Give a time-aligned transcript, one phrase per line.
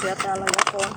[0.00, 0.92] semmosia täällä jakoon.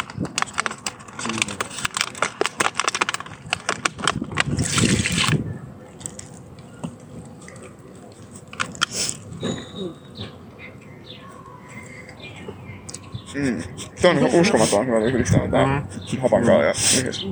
[13.36, 13.64] Mm.
[13.96, 16.22] Se on ihan uskomaton hyvä yhdistelmä tää mm.
[16.22, 17.28] hapankaa ja vihis.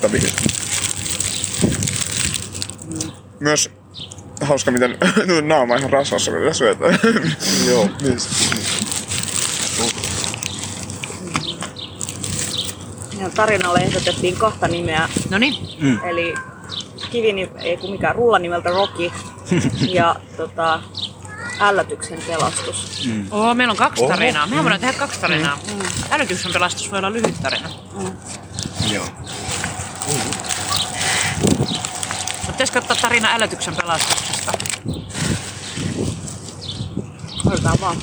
[0.00, 0.36] Tai vihis.
[3.40, 3.70] Myös
[4.40, 4.98] hauska, miten
[5.42, 6.98] naama ihan rasvassa, kun tätä syötään.
[7.66, 7.88] Joo.
[8.02, 8.18] Niin.
[13.20, 15.54] Ja tarinalle ehdotettiin kahta nimeä, No niin.
[16.04, 16.34] eli
[17.10, 19.10] kivini, ei kun mikään, rulla nimeltä Rocky
[19.98, 20.82] ja tota,
[21.60, 23.08] ällötyksen pelastus.
[23.30, 24.12] Oo, meillä on kaksi Oho.
[24.12, 24.46] tarinaa.
[24.46, 25.58] Mehän voidaan tehdä kaksi tarinaa.
[26.10, 27.68] Älytyksen pelastus voi olla lyhyt tarina.
[28.92, 29.04] Joo.
[32.36, 34.52] Mutta pitäisikö ottaa tarina älytyksen pelastuksesta?
[37.46, 37.96] Otetaan vaan.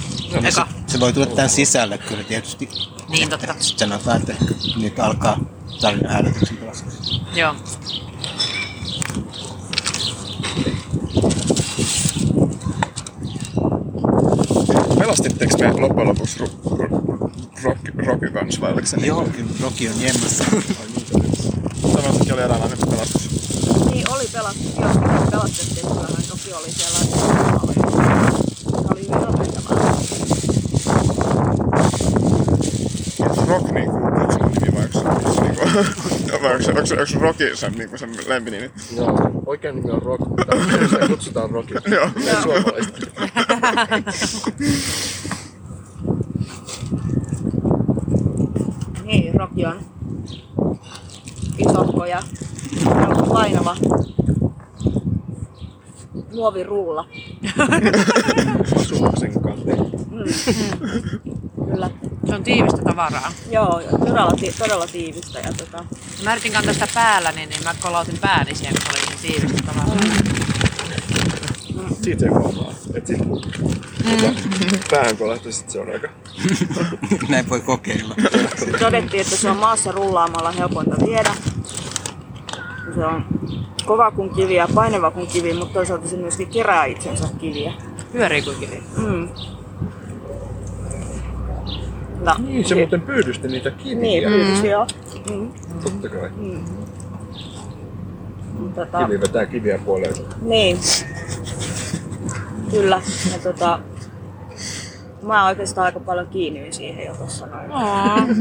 [0.44, 0.68] Eka.
[0.88, 2.70] Se voi tulla tämän sisälle kyllä tietysti.
[3.10, 3.56] Niin totta.
[3.60, 4.36] Sitten sanotaan, että
[4.78, 5.40] nyt alkaa
[5.82, 7.22] tarina hälytyksen pelastus.
[7.36, 7.56] Joo.
[15.00, 16.88] Pelastitteko me loppujen lopuksi ru, ru,
[17.64, 19.08] rock, Rocky kanssa vai oliko se niin?
[19.08, 20.44] Joo, kyllä Roki on jemmassa.
[20.44, 23.30] Tämä oli eräänlainen pelastus.
[23.92, 24.90] Niin oli pelastus, joo,
[25.32, 27.00] pelastettiin, kyllähän toki oli siellä.
[27.00, 29.98] Se oli hyvin onnettomaa.
[33.20, 36.48] Onko Rock niinku kutsunut nimi vai onko se niinku, vai onko, onko,
[36.92, 38.72] onko Rocky sen, niinku sen lempinimi?
[38.96, 39.18] Joo.
[39.46, 40.46] Oikein nimi on Rock, mutta
[40.90, 41.96] sitä kutsutaan Rockiksi.
[41.96, 42.10] Joo.
[42.16, 43.08] Meidän suomalaista.
[49.04, 49.80] Niin, Rocky on
[51.58, 52.22] isohko ja
[53.34, 53.76] painava
[56.32, 57.08] muoviruulla.
[58.76, 59.78] Asumuksen kanteen.
[62.30, 63.32] Se on tiivistä tavaraa.
[63.52, 65.40] Joo, todella, ti- todella tiivistä.
[65.40, 65.86] Ja tota,
[66.24, 69.20] Mä yritin kantaa sitä päällä, niin, niin mä kolautin pääni siihen, kun se oli niin
[69.40, 69.98] tiivistä tavaraa.
[72.02, 72.74] Siitä ei huomaa.
[72.94, 73.42] Et sit kun
[74.92, 76.08] päähän kolahtaa, sit se on aika...
[77.30, 78.16] Näin voi kokeilla.
[78.80, 81.36] todettiin, että se on maassa rullaamalla helpointa viedä.
[82.96, 83.26] Se on
[83.86, 87.74] kova kuin kivi ja painava kuin kivi, mutta toisaalta se myöskin kerää itsensä kiviä.
[88.12, 88.84] Pyörii kuin kivi.
[88.98, 89.30] Mm.
[92.34, 94.02] No, Niin, se muuten pyydysti niitä kiviä.
[94.02, 94.88] Niin, pyydys, joo.
[95.32, 95.52] Mm.
[95.84, 96.30] Totta kai.
[98.76, 100.14] Tota, Kivi vetää kiviä puoleen.
[100.42, 100.78] niin.
[102.72, 103.02] Kyllä.
[103.32, 103.80] Ja tota,
[105.22, 107.72] mä oikeastaan aika paljon kiinnyin siihen jo tuossa noin.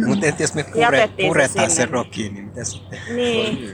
[0.07, 1.87] Mutta jos me pure, se puretaan sinne.
[1.87, 2.99] se Rokiin, niin mitä sitten?
[3.15, 3.71] Niin,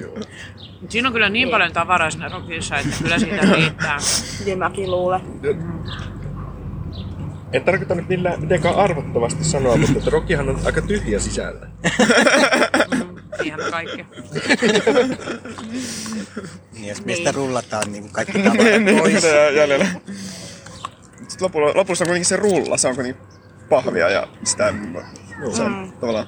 [0.80, 3.98] Mut Siinä on kyllä niin paljon tavaraa siinä rokissa, että kyllä siitä riittää.
[4.44, 5.20] niin mäkin luulen.
[7.52, 11.66] En tarkoita nyt millään, mitenkään arvottavasti sanoa, mutta että Rockihan on aika tyhjä sisällä.
[13.42, 14.06] Siihen kaikki.
[16.72, 17.06] Niin, jos Niin.
[17.06, 19.14] meistä rullataan niin kaikki tavarat niin, pois.
[19.14, 19.86] mitä jää jäljellä.
[21.16, 23.22] Sitten lopulla, lopussa on kuitenkin se rulla, se on kuitenkin
[23.68, 24.74] pahvia ja sitä
[25.52, 26.26] se on tavallaan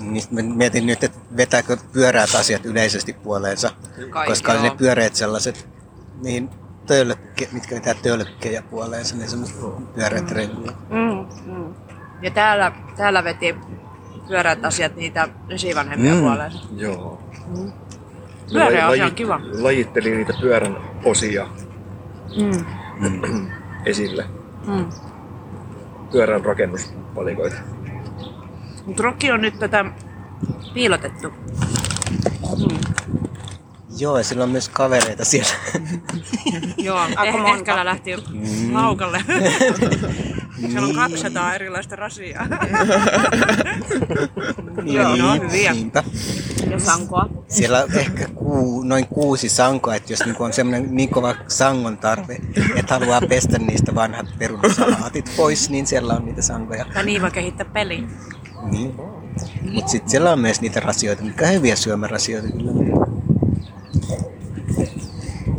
[0.00, 0.24] Niin
[0.56, 3.70] mietin nyt, että vetääkö pyöräät asiat yleisesti puoleensa.
[4.10, 4.62] Kaikki, koska joo.
[4.62, 5.68] ne pyöreät sellaiset,
[6.22, 6.50] niin
[6.86, 9.56] töölökke, mitkä vetää töölökkejä puoleensa, niin semmoiset
[9.94, 10.72] pyöreät renkuja.
[10.90, 11.74] Mm, mm.
[12.22, 13.54] Ja täällä, täällä veti
[14.28, 16.16] pyöräät asiat niitä esivanhempia Mm.
[16.16, 16.22] mm.
[16.22, 16.58] puoleensa.
[16.76, 17.22] Joo.
[18.52, 19.40] Pyöreä Laji- asia on kiva.
[19.60, 21.46] Lajitteli niitä pyörän osia
[22.40, 22.64] Mm.
[23.86, 24.24] esille.
[24.66, 24.86] Mm.
[26.12, 27.56] Pyörän rakennuspalikoita.
[28.86, 29.84] Mutta Rokki on nyt tätä
[30.74, 31.32] piilotettu.
[33.98, 35.52] Joo, ja sillä on myös kavereita siellä.
[36.76, 37.54] Joo, Aika eh, monta.
[37.54, 38.10] ehkällä lähti
[38.72, 39.24] laukalle.
[40.70, 42.46] Siellä on 200 erilaista rasiaa.
[44.84, 45.72] Joo, no hyviä.
[45.72, 46.04] Niinpä.
[46.70, 47.28] Ja sankoa.
[47.48, 51.98] Siellä on ehkä kuu, noin kuusi sankoa, että jos niinku on semmoinen niin kova sangon
[51.98, 52.36] tarve,
[52.76, 56.84] että haluaa pestä niistä vanhat perunasalaatit pois, niin siellä on niitä sankoja.
[56.94, 58.02] Tai niin voi kehittää peliä.
[58.70, 58.94] Niin.
[59.72, 62.83] Mutta sitten siellä on myös niitä rasioita, mitkä on hyviä syömärasioita kyllä.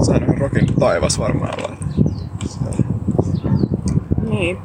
[0.06, 1.78] Sehän on Rockin taivas varmaan olla.
[4.30, 4.58] Niin.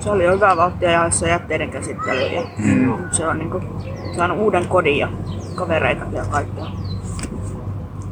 [0.00, 2.34] Se oli jo hyvä vauhtia jahdessa jätteiden käsittelyyn.
[2.34, 2.42] Ja
[3.12, 3.62] Se on niinku
[4.16, 5.08] saanut uuden kodin ja
[5.54, 6.66] kavereita ja kaikkea.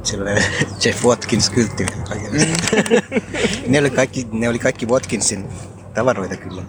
[0.03, 0.41] Siellä oli
[0.85, 1.87] Jeff Watkins kyltti.
[3.69, 5.45] ne, oli kaikki, ne oli kaikki Watkinsin
[5.95, 6.63] tavaroita kyllä.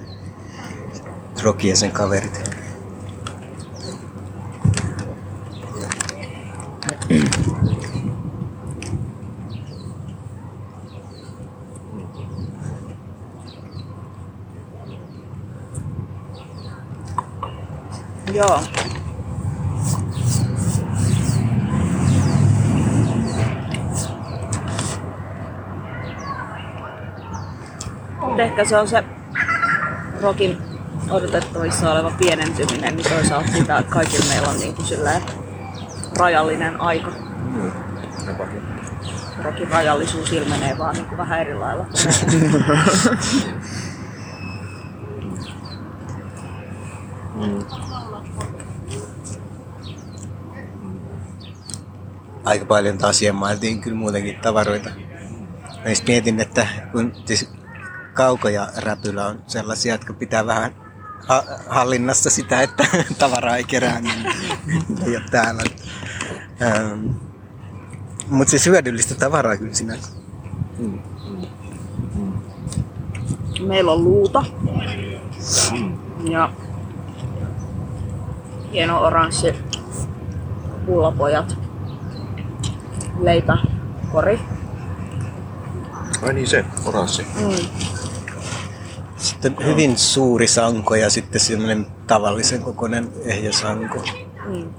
[1.43, 2.64] Rocky ja sen kaverit.
[18.35, 18.61] Joo.
[28.37, 29.03] Ehkä se on se
[30.21, 30.57] rokin
[31.09, 35.21] odotettavissa oleva pienentyminen, niin toisaalta sitä, että kaikilla meillä on niin kuin silleen
[36.19, 37.11] rajallinen aika.
[38.25, 38.61] Näpäkin.
[39.43, 41.85] Rokin rajallisuus ilmenee vaan niin kuin vähän eri lailla.
[52.45, 54.89] aika paljon taas jemmailtiin kyllä muutenkin tavaroita.
[54.89, 57.49] Mä mietin, että kun siis
[58.13, 60.75] Kauko ja Räpylä on sellaisia, jotka pitää vähän
[61.27, 62.87] ha- hallinnassa sitä, että
[63.19, 64.25] tavaraa ei kerää, niin
[65.05, 65.63] ei ole täällä.
[66.61, 67.07] Ähm,
[68.29, 70.09] Mutta siis hyödyllistä tavaraa kyllä sinänsä.
[73.67, 74.43] Meillä on luuta.
[76.29, 76.53] Ja
[78.71, 79.55] hieno oranssi
[80.85, 81.64] pullapojat.
[83.19, 83.57] Leipä,
[84.11, 84.39] kori.
[86.21, 87.27] Ai niin se, oranssi.
[89.17, 94.03] Sitten hyvin suuri sanko ja sitten semmoinen tavallisen kokoinen ehjä sanko.
[94.45, 94.69] Mm.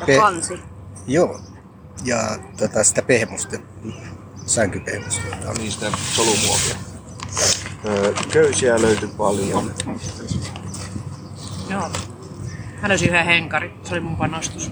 [0.00, 0.60] Ja Pe- kansi.
[1.06, 1.40] Joo.
[2.04, 3.56] Ja tota, sitä pehmusta,
[4.46, 5.22] sänkypehmusta.
[5.44, 6.74] Ja niistä solumuovia.
[7.84, 9.70] Öö, Köysiä löytyi paljon.
[11.70, 11.90] Joo.
[12.82, 13.70] Mä löysin yhden henkarin.
[13.82, 14.70] Se oli mun panostus.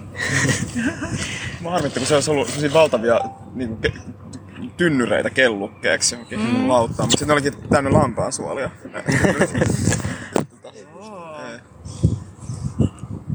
[1.60, 3.20] Mä harmitti, kun se olisi ollut sellaisia valtavia
[3.54, 4.00] niin kuin, ke-
[4.76, 6.68] tynnyreitä kellukkeeksi johonkin mm.
[6.68, 8.70] lauttaan, mutta sitten olikin täynnä lampaansuolia.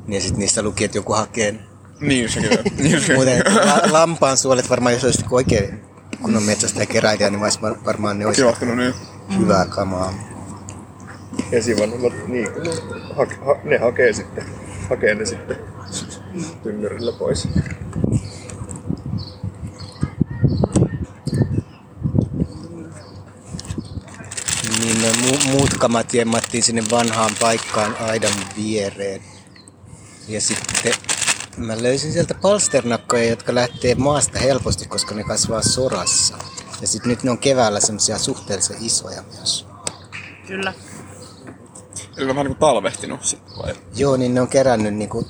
[0.07, 1.56] Ja sitten niistä luki, että joku hakee
[2.00, 2.50] niin, sekin.
[2.83, 3.01] Niin.
[3.16, 5.80] Muuten la- lampaan suolet varmaan, jos olisi oikein
[6.21, 8.94] kunnon metsästä keräilijä, niin vois var- varmaan ne olisi Kivahtunut niin.
[9.39, 10.13] hyvää kamaa.
[11.51, 12.48] Esivanhemmat, niin
[13.16, 14.45] hake, ha, ne hakee sitten,
[14.90, 15.58] hakee ne sitten
[16.64, 17.48] tynnyrillä pois.
[24.80, 29.22] Niin ne mu- muut kamat jemmattiin sinne vanhaan paikkaan aidan viereen.
[30.28, 30.94] Ja sitten
[31.58, 36.38] mä löysin sieltä palsternakkoja, jotka lähtee maasta helposti, koska ne kasvaa sorassa.
[36.81, 39.68] Ja sitten nyt ne on keväällä semmoisia suhteellisen isoja myös.
[40.48, 40.74] Kyllä.
[42.18, 43.74] Eli vähän niin kuin talvehtinut sitten vai?
[43.96, 45.28] Joo, niin ne on kerännyt niinku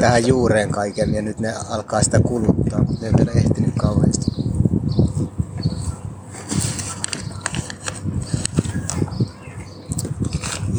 [0.00, 4.26] tähän juureen kaiken ja nyt ne alkaa sitä kuluttaa, mutta ne ei vielä ehtinyt kauheasti.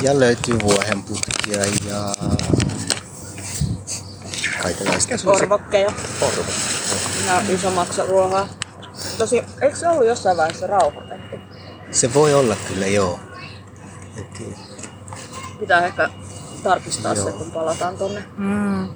[0.04, 2.16] Ja löytyy vuohenputkia ja
[4.62, 5.16] kaikenlaista.
[5.26, 5.92] Korvokkeja.
[7.28, 8.48] Ja iso maksaruohaa.
[9.18, 11.36] Tosi, eikö se ollut jossain vaiheessa rauhoitettu?
[11.92, 13.20] Se voi olla kyllä, joo.
[14.18, 14.67] En tiedä.
[15.59, 16.09] Pitää ehkä
[16.63, 17.31] tarkistaa se, Joo.
[17.31, 18.88] kun palataan tonne Mm.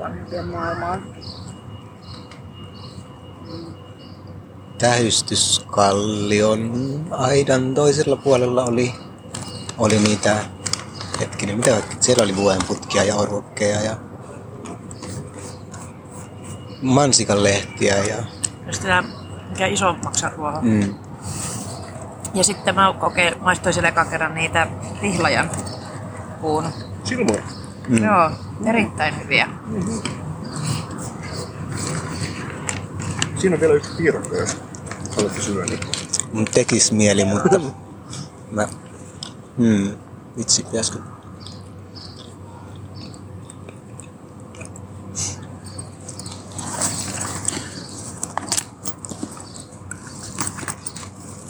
[0.00, 1.02] vanhempien maailmaan.
[4.78, 6.70] Tähystyskallion
[7.10, 8.94] aidan toisella puolella oli,
[9.78, 10.36] oli niitä,
[11.20, 13.96] hetkinen, mitä siellä oli vuohenputkia ja orvokkeja ja
[16.82, 18.16] mansikanlehtiä ja
[18.66, 19.02] Ja sitten tää,
[19.50, 20.58] mikä iso maksaruoho.
[20.62, 20.94] mm,
[22.34, 24.66] Ja sitten mä kokein, maistoin siellä ekan kerran niitä
[25.02, 25.50] rihlajan
[26.42, 26.64] puun.
[27.04, 27.42] Silmuri.
[27.88, 28.04] Mm.
[28.04, 28.30] Joo,
[28.64, 29.48] erittäin hyviä.
[33.38, 34.56] Siinä on vielä yksi piirakka, jos
[35.16, 35.72] haluatte syödä.
[36.32, 37.60] Mun tekis mieli, mutta
[38.56, 38.68] mä,
[39.58, 39.96] mm,
[40.36, 40.98] vitsi, pitäisikö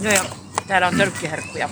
[0.01, 0.25] Joo, joo.
[0.67, 1.69] Täällä on tölkkiherkkuja.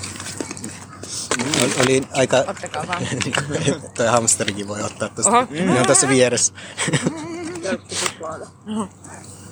[1.63, 2.37] Oli, oli aika...
[2.37, 3.03] Ottakaa vaan.
[3.97, 5.31] Toi hamsterikin voi ottaa tosta.
[5.31, 5.47] Oho.
[5.51, 6.55] Ne on tässä vieressä.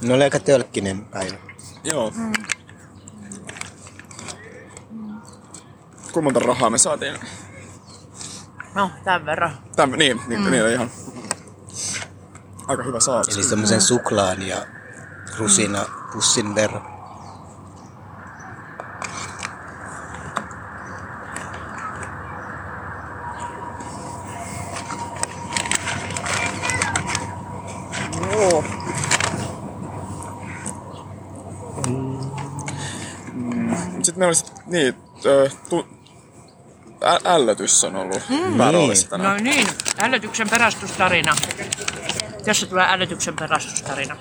[0.03, 1.37] Ne oli aika tölkkinen päivä.
[1.85, 2.13] Joo.
[6.03, 7.19] Kuinka monta rahaa me saatiin?
[8.75, 9.59] No, tämän verran.
[9.77, 10.51] Täm, niin, niin, mm.
[10.51, 10.91] niin oli ihan
[12.69, 13.37] aika hyvä saavutus.
[13.37, 14.67] Eli semmoisen suklaan ja
[15.39, 16.98] rusina pussin verran.
[34.69, 34.95] Niin,
[35.69, 35.87] tu,
[37.05, 38.59] ä, ällötys on ollut mm.
[38.59, 39.37] pääroolissa tänään.
[39.37, 41.37] No niin, älytyksen perästystarina.
[42.45, 44.17] Tässä tulee älytyksen perästystarina.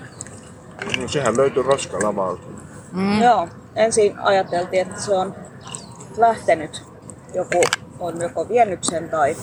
[0.97, 2.47] No, sehän löytyi raskalavalta.
[2.91, 3.21] Mm.
[3.21, 3.49] Joo.
[3.75, 5.35] Ensin ajateltiin, että se on
[6.17, 6.87] lähtenyt
[7.33, 7.63] joku
[7.99, 9.35] on joko vienyt sen tai,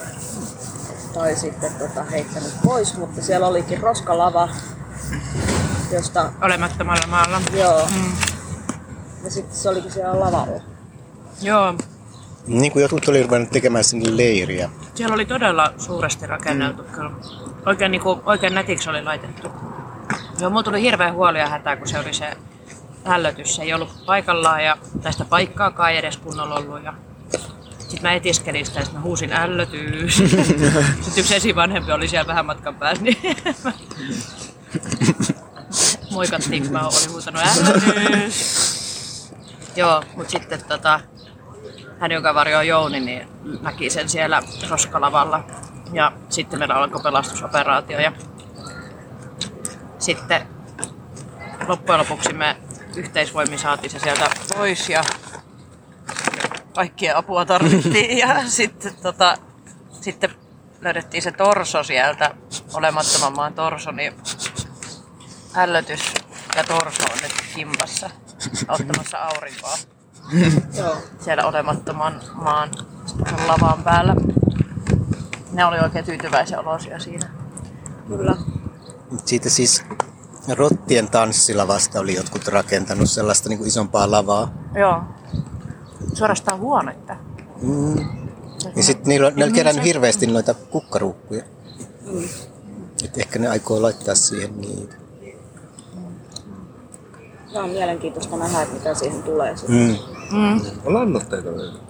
[1.15, 4.49] tai sitten tota, heittänyt pois, mutta siellä olikin roskalava,
[5.93, 7.41] josta Olemattomalla maalla.
[7.53, 7.89] joo.
[9.25, 10.74] Ja sitten se olikin siellä lavalla.
[11.43, 11.75] Joo,
[12.47, 14.71] Niin kuin jotkut oli ruvennut tekemään sinne leiriä.
[14.95, 16.89] siellä oli todella suuresti rakenneltu mm.
[16.89, 17.11] kyllä.
[17.67, 19.49] Oikein, niin kuin, oikein nätiksi oli laitettu.
[20.41, 22.37] Joo, mulla tuli hirveän huoli ja hätää, kun se oli se
[23.07, 23.57] ällötys.
[23.57, 26.85] Se ei ollut paikallaan ja tästä paikkaakaan ei edes kunnolla ollut.
[26.85, 26.95] Ja
[27.79, 30.17] sitten mä etiskelin sitä ja sit mä huusin ällötys.
[31.05, 33.19] sitten yksi esivanhempi oli siellä vähän matkan päässä, niin
[36.13, 38.75] moikattiin, kun mä olin huutanut ällötys.
[39.77, 41.01] Joo, mutta sitten tota,
[42.01, 43.29] hän, joka varjoaa Jouni, niin
[43.63, 45.45] näki sen siellä roskalavalla.
[45.93, 48.01] Ja sitten meillä alkoi pelastusoperaatio.
[48.01, 48.13] Ja
[49.99, 50.49] sitten
[51.69, 52.57] loppujen lopuksi me
[52.97, 55.05] yhteisvoimin saatiin se sieltä pois ja
[56.75, 58.19] kaikkia apua tarvittiin.
[58.19, 59.37] Ja sitten, tota,
[60.01, 60.31] sitten
[60.81, 62.35] löydettiin se torso sieltä,
[62.75, 64.15] olemattoman maan torso, niin
[65.57, 66.15] ällötys
[66.57, 68.11] ja torso on nyt kimpassa
[68.69, 69.94] ottamassa aurinkoa
[70.79, 70.97] Joo.
[71.21, 72.71] siellä olemattoman maan
[73.47, 74.17] lavaan päällä.
[75.53, 77.31] Ne oli oikein tyytyväisen olosia siinä.
[78.09, 78.37] Kyllä.
[79.25, 79.85] Siitä siis
[80.49, 84.53] rottien tanssilavasta oli jotkut rakentanut sellaista niin kuin isompaa lavaa.
[84.75, 85.03] Joo.
[86.15, 87.17] Suorastaan huonetta.
[87.63, 87.99] Mm.
[88.77, 91.45] Ja sitten niillä on, ne oli kerännyt hirveästi noita kukkaruukkuja.
[93.05, 95.04] Et ehkä ne aikoo laittaa siihen niitä.
[97.55, 99.57] Tämä on mielenkiintoista nähdä, että mitä siihen tulee.
[99.57, 99.77] sitten.
[99.77, 99.97] Mm.
[100.39, 100.61] Mm.
[100.85, 101.81] On lannoitteita löytyy.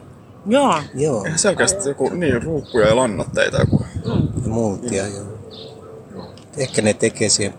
[0.47, 0.83] Joo.
[0.95, 3.85] Joo, Selkeästi joku, niin, ruukkuja ja lannatteita joku.
[4.47, 5.25] multia joo.
[6.57, 7.55] Ehkä ne tekee siihen.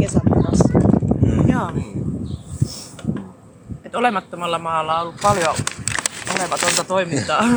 [0.00, 0.68] Kesäpurassa.
[1.52, 1.72] Joo.
[3.84, 5.54] Et olemattomalla maalla on ollut paljon
[6.34, 7.44] olematonta toimintaa.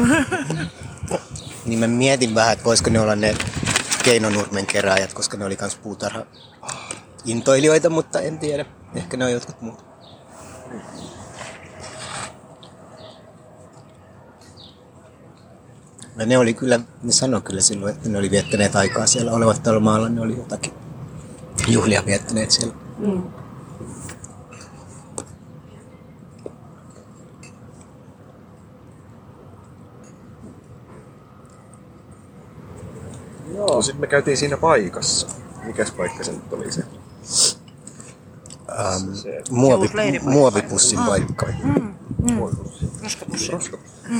[1.65, 3.35] Niin mä mietin vähän, että voisiko ne olla ne
[4.07, 6.25] keinonurmen keräjät, koska ne oli kans puutarha
[7.25, 8.65] intoilijoita, mutta en tiedä.
[8.95, 9.85] Ehkä ne on jotkut muut.
[16.17, 19.61] Ja ne oli kyllä, ne sanoi kyllä silloin, että ne oli viettäneet aikaa siellä olevat
[19.79, 20.73] maalla, ne oli jotakin
[21.67, 22.73] juhlia viettäneet siellä.
[22.97, 23.31] No,
[33.87, 35.27] sitten me käytiin siinä paikassa.
[35.63, 36.83] Mikäs paikka se nyt oli se?
[38.79, 39.89] Ähm, se muovi,
[40.21, 41.47] muovipussin paikka.
[43.51, 43.51] Roskapussi.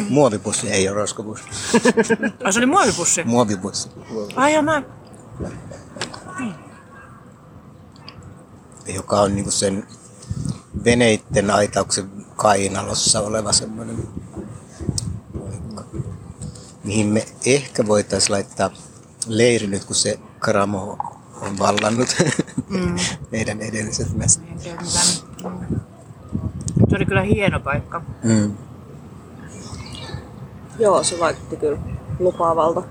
[0.10, 1.44] Muovipussi ei ole roskapussi.
[2.44, 3.24] Ai se oli muovipussi.
[3.24, 3.90] Muovipussi.
[4.36, 4.84] Ai joo, mä...
[8.88, 9.88] joka on niinku sen
[10.84, 14.08] veneitten aitauksen kainalossa oleva semmoinen
[16.88, 18.70] mihin me ehkä voitaisiin laittaa
[19.28, 20.98] leiri nyt, kun se Karamo
[21.42, 22.16] on vallannut
[22.70, 22.96] mm.
[23.32, 24.46] meidän edelliset mestat.
[26.90, 28.02] Se oli kyllä hieno paikka.
[28.24, 28.52] Mm.
[30.80, 31.78] Joo, se vaikutti kyllä
[32.20, 32.84] lupaavalta.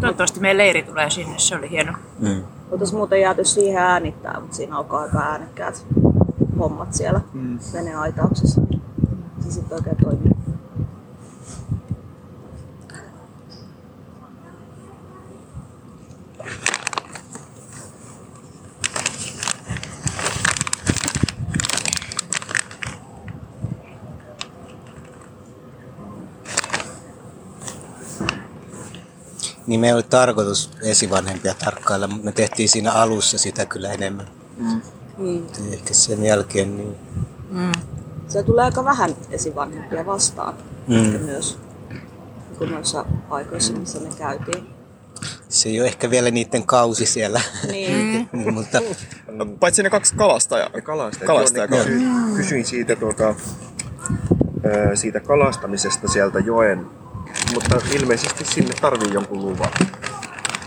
[0.00, 1.92] Toivottavasti meidän leiri tulee sinne, se oli hieno.
[2.18, 2.42] Mm.
[2.70, 5.86] Oltais muuten jääty siihen äänittää, mutta siinä alkaa aika äänekkäät
[6.58, 7.58] hommat siellä mm.
[7.72, 8.60] veneaitauksessa.
[9.50, 10.32] Sitten oikein toimii.
[29.66, 34.26] Niin me ei ole tarkoitus esivanhempia tarkkailla, mutta me tehtiin siinä alussa sitä kyllä enemmän.
[34.56, 34.82] Mm.
[35.72, 36.96] Ehkä sen jälkeen niin
[37.50, 37.72] Mm.
[38.30, 40.54] Se tulee aika vähän esivanhempia vastaan
[40.88, 40.96] Mm.
[40.96, 41.20] mm.
[41.24, 41.58] myös
[41.90, 44.66] niin kuin noissa paikoissa, missä me käytiin.
[45.48, 47.40] se ei ole ehkä vielä niiden kausi siellä.
[47.70, 48.28] Niin.
[48.54, 48.78] Mutta
[49.60, 50.70] Paitsi ne kaksi kalastajaa.
[50.74, 51.26] Ja kalastajat.
[51.26, 53.34] Kalastajat, Joo, niin kysyin, kysyin siitä, tuota,
[54.94, 56.86] siitä kalastamisesta sieltä joen,
[57.54, 59.70] mutta ilmeisesti sinne tarvii jonkun luvan.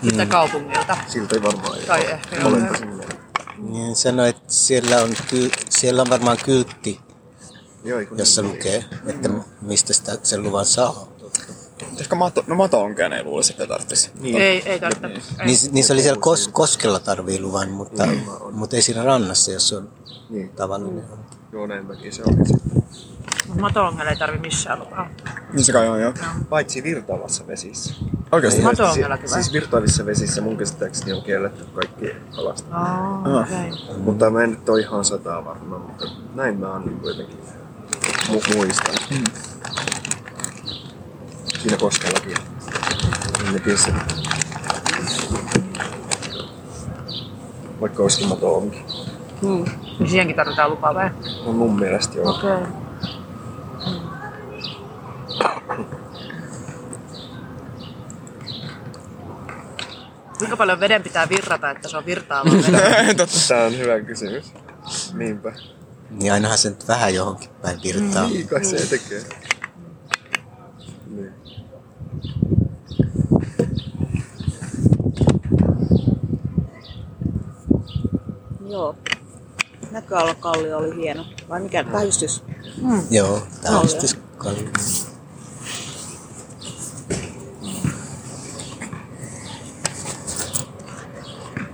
[0.10, 0.98] Sitä kaupungilta.
[1.08, 2.10] Siltä ei varmaan Tai ole.
[2.12, 2.36] ehkä
[3.58, 7.00] niin sanoi, että siellä on, ky- siellä on varmaan kyltti,
[7.84, 8.52] Joo, jossa niin?
[8.54, 9.30] lukee, että
[9.62, 11.08] mistä sitä, sen luvan saa.
[12.00, 14.12] Ehkä mato, no matoonkään ei luulisi, että tarvitsisi.
[14.20, 14.36] Niin.
[14.38, 15.08] Ei, ei tarvitse.
[15.40, 15.46] Ei.
[15.46, 18.08] Niin, niin se oli siellä kos- koskella tarvii luvan, mutta,
[18.52, 19.90] mutta ei siinä rannassa, jos se on
[20.30, 20.50] Niin.
[20.50, 21.04] tavallinen.
[21.52, 22.84] Joo, näin mäkin se sitten.
[23.60, 25.10] Matoongelle ei tarvi missään lupaa.
[25.54, 26.14] Niin se kai on, joo.
[26.50, 27.94] Paitsi virtaavassa vesissä.
[28.32, 28.60] Oikeesti?
[28.60, 29.34] Ei, Matoongellakin vai?
[29.44, 32.80] Siis virtaavissa vesissä mun käsittääkseni on kielletty kaikki kalastaa.
[33.26, 33.42] Oh, Ah.
[33.48, 33.98] okay.
[33.98, 37.38] Mutta mä en nyt ole ihan sataa varma, mutta näin mä oon niin kuitenkin
[38.30, 38.96] mu- muistan.
[41.62, 42.38] Siinä Koskellakin.
[43.52, 43.94] Ne pissä.
[47.82, 48.86] Vaikka olisikin mato onkin.
[49.42, 49.66] Mm.
[50.00, 51.10] Niin siihenkin tarvitaan lupaa vai?
[51.46, 52.30] No mun mielestä joo.
[52.30, 52.50] Okei.
[52.54, 52.68] Okay.
[60.38, 63.18] Kuinka paljon veden pitää virrata, että se on virtaava veden?
[63.18, 63.38] Totta.
[63.48, 64.54] Tää on hyvä kysymys.
[65.14, 65.54] Niinpä.
[66.20, 68.28] Niin ainahan se nyt vähän johonkin päin virtaa.
[68.28, 69.24] Niin kai se tekee.
[71.08, 71.34] Niin.
[78.70, 78.96] Joo.
[79.92, 81.26] Näköalokallio oli hieno.
[81.50, 81.84] Vai mikä?
[81.84, 82.44] Tähystys.
[83.12, 84.02] Joo, tämä on Kallio.
[84.02, 84.70] sitten kallio.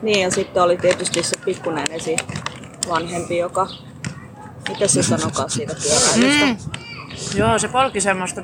[0.01, 2.15] Niin ja sitten oli tietysti se pikkunen esi
[2.89, 3.67] vanhempi, joka...
[4.69, 6.45] Mitä se sanokaan siitä pyöräilystä?
[6.45, 6.57] Mm.
[7.39, 8.43] Joo, se polki semmoista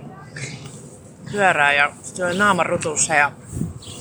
[1.32, 3.32] pyörää ja se oli naaman rutussa ja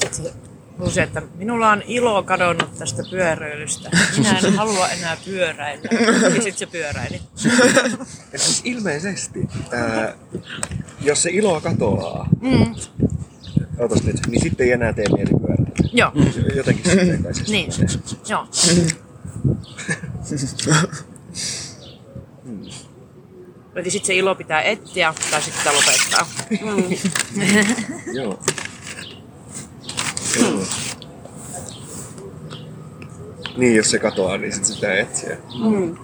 [0.01, 0.33] sit se
[0.79, 3.91] huusi, että minulla on ilo kadonnut tästä pyöräilystä.
[4.17, 5.89] Minä en halua enää pyöräillä.
[6.25, 7.21] Ja sitten se pyöräili.
[8.33, 10.15] Ja siis ilmeisesti, ää,
[11.01, 12.75] jos se ilo katoaa, Mm.
[13.79, 15.71] ootas nyt, niin sitten ei enää tee mieli pyöräillä.
[15.93, 16.13] Joo,
[16.57, 17.71] Jotenkin sitten kai se niin.
[18.29, 18.47] Joo.
[23.77, 26.27] Eli sitten se ilo pitää etsiä tai sitten pitää lopettaa.
[28.19, 28.39] Joo.
[30.41, 30.65] Joo.
[33.57, 35.37] Niin, jos se katoaa, niin sit sitä etsiä.
[35.65, 35.97] Mm.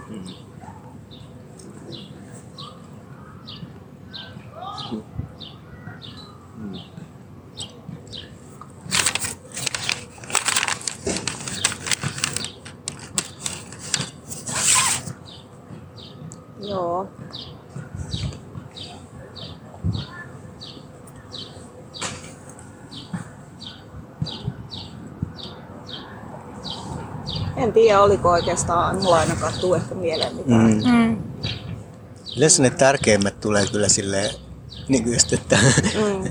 [4.92, 6.89] Joo.
[27.70, 30.60] En tiedä, oliko oikeastaan mulla ainakaan tuu ehkä mieleen mitään.
[30.60, 30.90] Mm.
[30.92, 31.22] Mm.
[32.36, 34.34] Yleensä ne tärkeimmät tulee kyllä silleen,
[34.88, 35.58] niin kuin just, että,
[35.94, 36.26] Mm.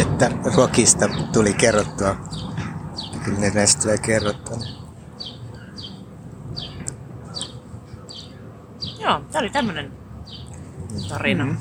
[0.02, 2.16] että Rokista tuli kerrottua.
[3.24, 4.56] Kyllä ne näistä tulee kerrottua.
[9.00, 9.92] Joo, tää oli tämmönen
[11.08, 11.44] tarina.
[11.44, 11.58] Mm.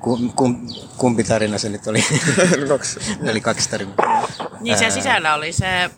[0.00, 2.04] Kum, kum, kumpi tarina se nyt oli?
[2.68, 3.00] Kaksi.
[3.30, 4.28] oli kaksi tarinaa.
[4.60, 4.90] Niin Ää.
[4.90, 5.90] sisällä oli se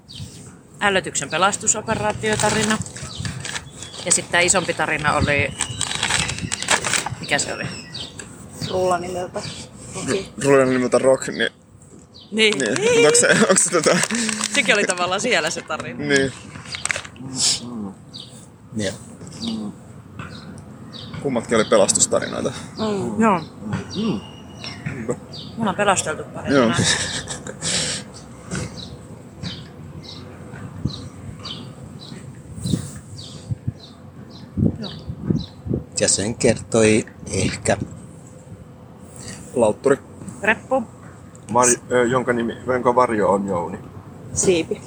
[0.81, 2.79] ällötyksen pelastusoperaatiotarina.
[4.05, 5.51] Ja sitten tämä isompi tarina oli...
[7.21, 7.65] Mikä se oli?
[8.71, 9.43] Rulla nimeltä.
[10.45, 11.51] Rulen nimeltä Rock, niin...
[12.31, 12.59] Niin.
[12.59, 12.75] niin.
[12.75, 13.07] niin.
[13.07, 13.99] Onko se, onko se tota...
[14.55, 16.05] Sekin oli tavallaan siellä se tarina.
[16.05, 16.33] Niin.
[18.77, 18.93] Joo.
[21.23, 22.53] Kummatkin oli pelastustarinoita.
[22.79, 23.23] Mm.
[23.23, 23.41] Joo.
[25.07, 25.15] Me
[25.59, 26.71] ollaan pelasteltu pari Joo.
[36.01, 37.77] Ja sen kertoi ehkä
[39.55, 39.99] Lautturi.
[40.43, 40.83] Reppu.
[41.53, 41.67] Var,
[42.09, 43.79] jonka, nimi, jonka varjo on Jouni.
[44.33, 44.83] Siipi.